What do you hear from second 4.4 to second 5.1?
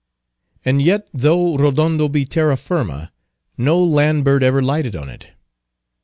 ever lighted on